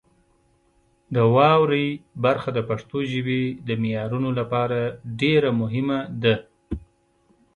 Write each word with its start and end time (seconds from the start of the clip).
د 1.13 1.15
واورئ 1.35 1.87
برخه 2.25 2.49
د 2.53 2.59
پښتو 2.69 2.97
ژبې 3.11 3.41
د 3.67 3.69
معیارونو 3.81 4.29
لپاره 4.39 4.79
ډېره 5.21 5.49
مهمه 5.61 5.99
ده. 6.23 6.35